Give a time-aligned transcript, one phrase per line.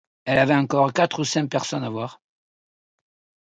[0.25, 2.19] Elle avait encore quatre ou cinq personnes à voir.